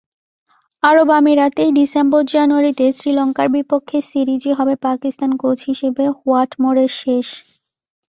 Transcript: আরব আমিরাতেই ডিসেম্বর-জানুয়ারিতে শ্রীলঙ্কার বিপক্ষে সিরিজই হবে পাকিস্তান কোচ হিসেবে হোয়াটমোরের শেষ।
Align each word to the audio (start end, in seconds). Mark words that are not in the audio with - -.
আরব 0.83 1.09
আমিরাতেই 1.19 1.69
ডিসেম্বর-জানুয়ারিতে 1.79 2.85
শ্রীলঙ্কার 2.97 3.47
বিপক্ষে 3.55 3.97
সিরিজই 4.09 4.53
হবে 4.59 4.73
পাকিস্তান 4.85 5.31
কোচ 5.41 5.59
হিসেবে 5.69 6.03
হোয়াটমোরের 6.17 6.91
শেষ। 7.01 7.27